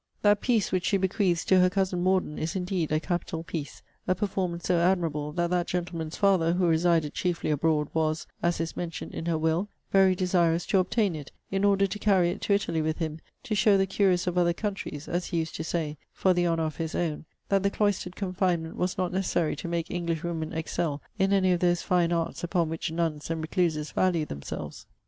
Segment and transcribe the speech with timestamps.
[0.23, 4.15] That piece which she bequeaths to her cousin Morden is indeed a capital piece; a
[4.15, 9.13] performance so admirable, that that gentleman's father, who resided chiefly abroad, (was, as is mentioned
[9.13, 12.81] in her will,) very desirous to obtain it, in order to carry it to Italy
[12.81, 16.33] with him, to show the curious of other countries, (as he used to say,) for
[16.33, 20.23] the honour of his own, that the cloistered confinement was not necessary to make English
[20.23, 24.87] women excel in any of those fine arts upon which nuns and recluses value themselves.